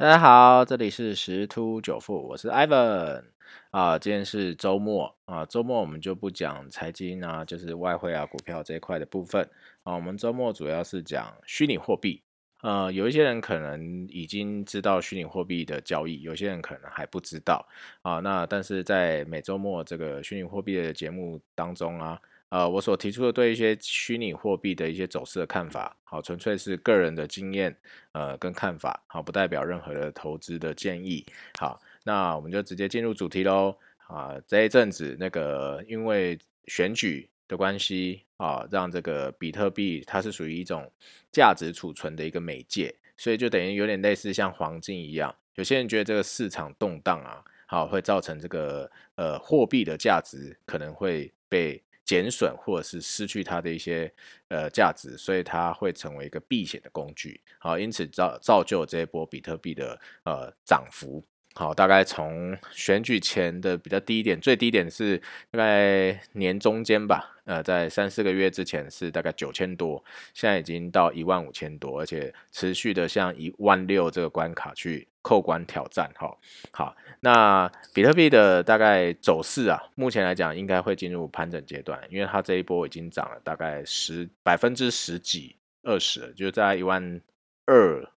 [0.00, 3.22] 大家好，这里是十突九富，我是 Ivan
[3.70, 3.98] 啊。
[3.98, 9.46] 今天是周末啊，周末我们就不讲财经啊，就是外汇啊、股票这一块的部分
[9.82, 9.94] 啊。
[9.94, 12.22] 我们周末主要是讲虚拟货币。
[12.62, 17.68] 呃，有一些人可能已经知道虚拟货币的交易，有些人可能还不知道
[18.00, 18.20] 啊。
[18.20, 22.18] 那但是在每周末这个虚拟货币的节目当中啊。
[22.50, 27.76] 呃，我所提出的对一些虚拟货币的一些走势的看法，好，纯粹是个人的经验，
[28.10, 31.24] 呃，跟看法，好，不代表任何的投资的建议。
[31.60, 33.76] 好，那我们就直接进入主题喽。
[34.08, 36.36] 啊，这一阵子那个因为
[36.66, 40.90] 选举的关系啊，让这个比特币它是属于一种
[41.30, 45.32] 价值储存的一个媒介，所以就等于有点类似像黄金一样。
[45.54, 51.80] 有些人觉得这个市场动荡啊，好，会造成这个呃货币的价值可能会被。
[52.10, 54.12] 减损或者是失去它的一些
[54.48, 61.24] 呃价值，所以它会成为一个避险的工具，好，因此造造就这一波比特币的呃涨幅。
[61.54, 65.18] 好，大概从选举前的比较低点，最低点是
[65.50, 76.08] 大概年中间吧，呃，在三四个月之前是大概九千多，现在已经到一万五千多，而且持续的向一万六这个关卡去扣关挑战。
[76.14, 76.34] 哈，
[76.70, 87.20] 好，那比特币的大概走势啊，目前来讲应该会进入盘整阶段，因为它这一波已经涨了大概十百分之十几二十，就在一万
[87.66, 88.08] 二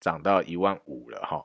[0.00, 1.44] 涨到一万五了，哈。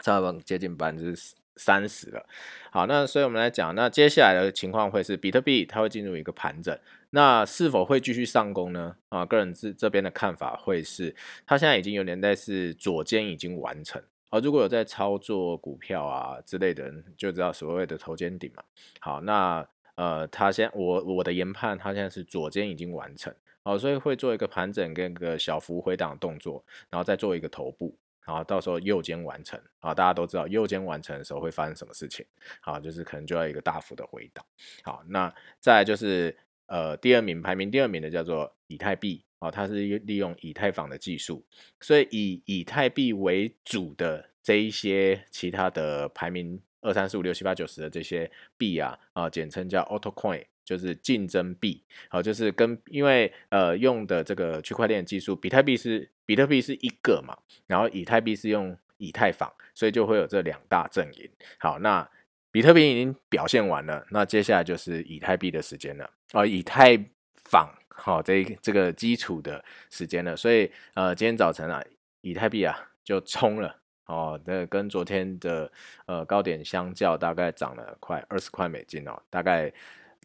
[0.00, 1.14] 差不多接近百分之
[1.56, 2.26] 三十了。
[2.70, 6.78] 好，那所以我们来讲，那接下来的情况会是比特币它会进入一个盘整，
[7.10, 8.96] 那是否会继续上攻呢？
[9.08, 14.02] 啊，个人这这边的看法会是，它现在已经有年代是左肩已经完成。
[14.30, 18.62] 好，如果有在操作股票啊之类的人，就知道所谓的头肩顶嘛。
[19.00, 23.34] 好，那呃，它现我我的研判，它现在是左肩已经完成。
[23.64, 27.94] 好，所以会做一个盘整跟个小幅回档动作，然后再做一个头部。
[28.30, 32.24] 然后到时候右肩完成啊，大家都知道右肩完成的时候会发生什么事情，
[32.60, 34.46] 好，就是可能就要一个大幅的回档。
[34.84, 41.44] 好，那再就是呃第二名排名第二名的叫做以太币啊，它是利用以太坊的技术，
[41.80, 50.44] 所以以以太币为主的这一些其他的排名二三四五六七八九十的这些币啊啊，简称叫 Auto Coin。
[50.70, 57.36] 就是竞争币，好，就是跟因为呃用的这个区块链技术，比特币是比特币是一个嘛，
[57.66, 61.28] 然后以太币是用以太坊，所以就会有这两大阵营。
[61.58, 62.08] 好，那
[62.52, 66.96] 比特币已经表现完了，那接下来就是以太币的时间了啊，以太
[67.34, 71.84] 坊好这这个基础的时间了，所以呃今天早晨啊，
[72.20, 73.76] 以太币啊就冲了
[74.06, 75.72] 哦，那跟昨天的
[76.06, 79.72] 呃高点相较，大概涨了快二十块美金哦，大概。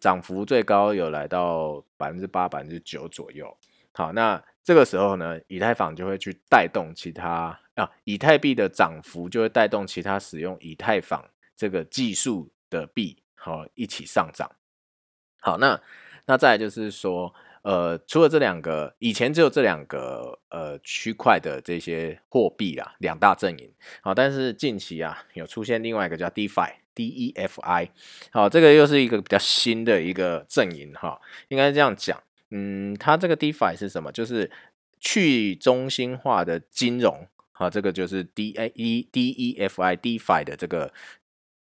[0.05, 3.57] 涨幅最高有来到百分之八、百分之九左右。
[3.91, 11.27] 好，那这个时候呢，以太坊就会去带动其他啊，以太币的涨幅就会带动其他使用以太坊
[11.57, 14.47] 这个技术的币，好一起上涨。
[15.41, 15.81] 好，那
[16.27, 17.33] 那再就是说，
[17.63, 23.73] 呃，除了这两个，以前只有这两个呃区块的这些货币啦，两大阵营。
[24.03, 26.84] 好，但是近期啊，有出现另外一个叫 DeFi。
[26.95, 27.89] DeFi，
[28.31, 31.19] 好，这个又是一个比较新的一个阵营哈，
[31.49, 34.11] 应该这样讲，嗯，它这个 DeFi 是什么？
[34.11, 34.49] 就是
[34.99, 40.93] 去中心化的金融，好，这个就是 D A E DeFi DeFi 的这个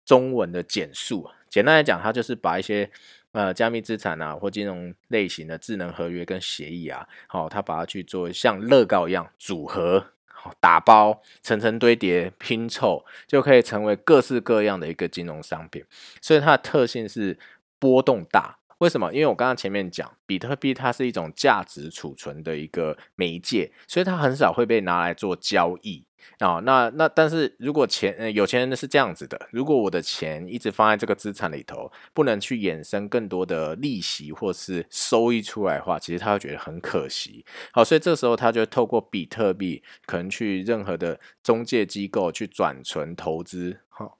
[0.04, 1.34] 中文的简述啊。
[1.48, 2.90] 简单来讲，它就是把一些
[3.32, 10.12] 呃加密资产啊或金融类型的智能合约跟协议啊，好，它把它去做像乐高一样组合。
[10.60, 15.84] 打包层层堆叠拼凑，就可以成为各式各样的一个金融商品。
[16.20, 17.38] 所以它的特性是
[17.78, 18.58] 波动大。
[18.82, 19.12] 为什么？
[19.12, 26.04] 因为我刚刚前面讲，比特币它是一种价值储存的一个媒介，所以它很少会被拿来做交易。
[26.38, 37.44] 啊，那那但是如果钱呃有钱人是这样子的，如果我的钱一直放在这个资产里头，不能去衍生更多的利息或是收益出来的话，其实他会觉得很可惜。
[37.70, 44.14] 好，所以这时候他就透过比特币，可能去任何的中介机构去转存投资，哈，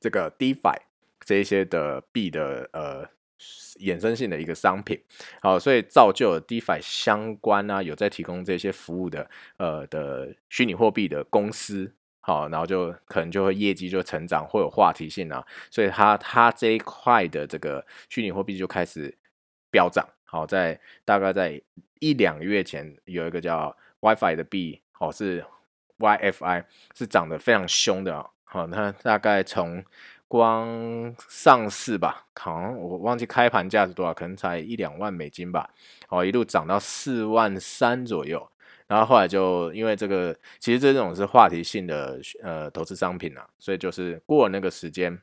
[0.00, 0.76] 这个 DeFi
[1.24, 3.08] 这一些的币的呃。
[3.80, 5.00] 衍生性的一个商品，
[5.40, 19.16] 好，所以造就了 DeFi 相关啊，有在提供这些服务的，呃的虚拟货币的公司，好，然后就可能就会业绩就成长，会有话题性啊，所以它它这一块的这个虚拟货币就开始
[19.70, 21.60] 飙涨，好，在大概在
[22.00, 25.44] 一两个月前有一个叫 WiFi 的币，哦是
[25.98, 26.64] YFI
[26.96, 29.84] 是涨得非常凶的，好，那大概从
[30.28, 35.70] 光上市吧，好像我忘记开盘价是多少，可能才一两万美金吧。
[36.10, 38.46] 哦，一路涨到四万三左右。
[38.86, 45.18] 然后后来就因为这个，其实这种是话题性的呃投资商品啊，所以就是过了那个时间，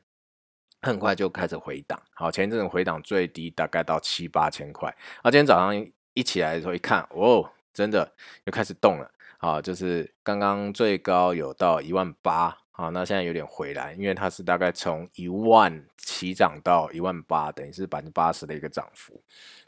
[0.82, 2.00] 很快就开始回档。
[2.14, 8.12] 好，前一阵子回档最低大概到七八千块，然后今天早上一起来的时候一看，哦，真的
[8.44, 9.10] 又开始动了。
[9.38, 12.58] 好，就是刚刚最高有到一万八。
[12.78, 19.18] 好，那现在有点回来，因为它是大概从一万起涨到一万八，等于是百分之八十的一个涨幅。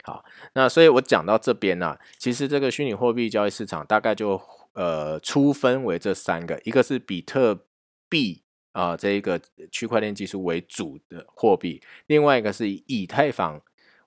[0.03, 0.23] 好，
[0.53, 4.39] 那所以我讲到这边呢，其实这个虚拟货币交易市场大概就
[4.73, 7.65] 呃粗分为这三个，一个是比特
[8.07, 9.41] 币啊这一个
[9.71, 13.59] 区块链技术为主的货币，另外一个是以以太坊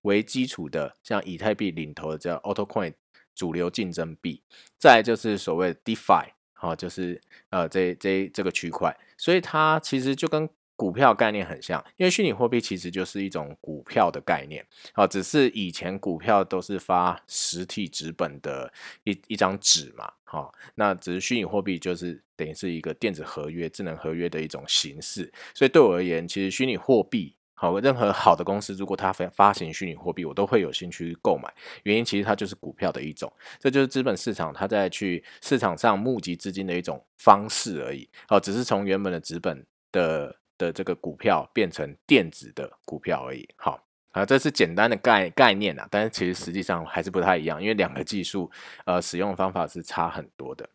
[0.03, 2.95] 为基础的，像以太币领头的叫 AutoCoin
[3.35, 4.45] 主流竞争币，
[4.79, 6.29] 再就是所谓的 DeFi。
[6.63, 7.21] 好，就是
[7.51, 14.65] 呃，这这这个区块，所以它其实就跟股票概念很像，因为虚拟货币其实就是一种股票的概念。
[14.93, 18.73] 好，只是以前股票都是发实体纸本的
[19.03, 25.33] 一一张纸嘛，好，那只是虚拟货币就是等于是一个电子合约、智能合约的一种形式。
[25.53, 27.35] 所以对我而言，其实虚拟货币。
[27.63, 31.49] 好，任何好的公司，如果它发发行虚拟货币，我都会有兴趣购买。
[31.85, 38.11] 原因其实它就是股票的一种，这就是资本市场它在去市场上募集资金的一种方式而已。
[38.27, 43.49] 好，只是从原本的资本的的这个股票变成电子的股票而已。
[43.55, 43.81] 好，
[44.11, 48.51] 啊，这是简单的概概念啊，但是其实实际上还是不太一样，因为两个技术
[48.87, 50.69] 呃使用方法是差很多的。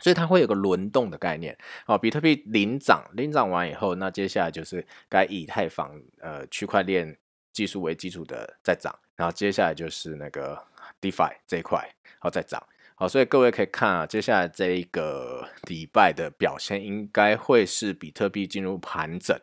[0.00, 1.56] 所以它会有个轮动的概念，
[1.86, 7.16] 哦，比特币领涨，领涨完以后，那接下来就是该以太坊呃区块链
[7.52, 10.60] 技术为基础的在涨，然后接下来就是那个
[11.00, 11.88] DeFi 这一块，
[12.18, 12.62] 好再涨，
[12.94, 19.38] 好，所以各位可以看啊，接下来这一个礼拜的表现应该会是比特币进入盘整。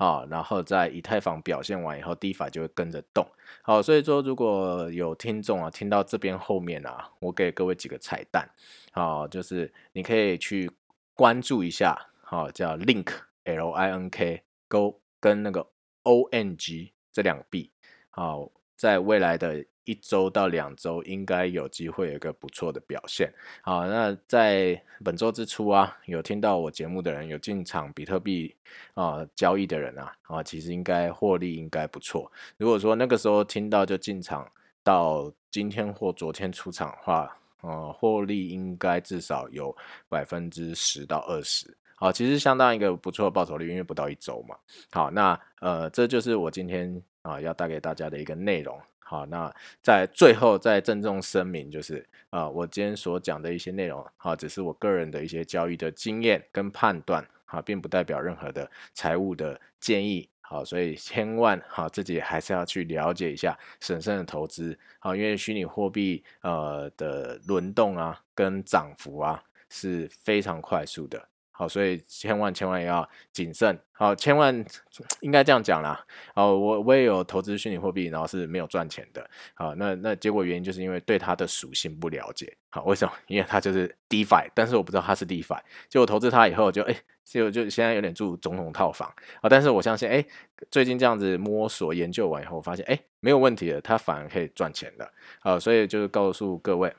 [0.00, 3.26] 啊，然后在以太坊表现完以后，DeFi 就会跟着动。
[3.60, 8.48] 好，所以说如果有听众啊，听到这边后面啊，我给各位几个彩蛋。
[8.92, 10.70] 好，就是你可以去
[11.12, 13.12] 关注一下，好，叫 Link
[13.44, 15.66] L I N K Go 跟那个
[16.04, 17.70] O N G 这两个币。
[18.08, 19.62] 好，在未来的。
[19.84, 23.32] 一周到两周应该有机会有一个不错的表现。
[23.60, 28.54] 好，那在本周之初啊，有听到我节目的人有进场比特币
[28.94, 32.30] 啊交易的人啊，啊，其实应该获利应该不错。
[32.56, 34.48] 如果说那个时候听到就进场，
[34.84, 39.76] 到今天或昨天出场的话，呃，获利应该至少有
[40.08, 41.66] 百分之十到二十。
[41.96, 44.54] 好，其实相当一个不错的报酬率，因为不到一周嘛。
[44.92, 48.80] 好，那呃，这就是我今天啊要带给大家的一个内容。
[48.98, 49.52] 好，那
[49.82, 71.29] 在最后再郑重声明，就是啊，我今天所讲的一些内容，好，只是我个人的一些交易的经验跟判断，好，并不代表任何的财务的建议，好，所以千万哈自己还是要去了解一下，审慎的投资，好，因为虚拟货币呃的轮动啊跟涨幅啊是非常快速的。
[71.60, 73.78] 好，所以千万千万要谨慎。
[73.92, 74.64] 好，千万
[75.20, 76.02] 应该这样讲啦。
[76.34, 79.28] 哦，我我也有投资虚拟货币，然后是没有赚钱的。
[79.52, 82.56] 好，那那结果原因就是因为对它的属性不了解。
[82.70, 83.12] 好，为什么？
[83.26, 85.60] 因为它就是 DeFi，但是我不知道它是 DeFi。
[85.90, 89.50] 结果投资它以后，就哎，就就现在有点住总统套房啊。
[89.50, 90.24] 但是我相信，哎，
[90.70, 95.12] 最近这样子摸索研究完以后，发现哎没有问题的，它反而可以赚钱的。
[95.40, 96.90] 好，所以就是告诉各位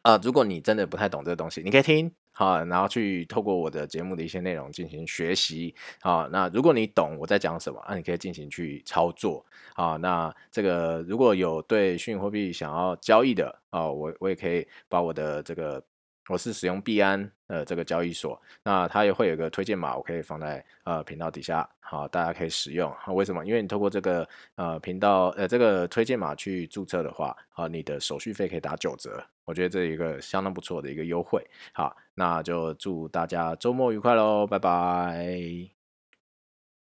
[0.00, 2.10] 啊，如果你真的不太懂这个东西，你可以听。
[2.38, 5.74] 好，然后去透过我的节目的一些内容进行学习。
[6.02, 9.44] 啊，那如果你懂我在讲什么，那你可以进行去操作。
[9.74, 15.82] 啊，那这个如果有对虚拟货币想要交易的，啊，我我也可以把我的这个。
[16.30, 22.94] 我是使用币安呃这个交易所，那它也会有个推荐码，我可以放在呃频道底下，好，大家可以使用。
[23.14, 23.46] 为什么？
[23.46, 31.42] 因为你透过这个呃频道呃这个推荐码去注册的话，啊，你的手续费可以打九折，我觉得这一个相当不错的一个优惠。
[31.72, 35.77] 好，那就祝大家周末愉快喽，拜拜。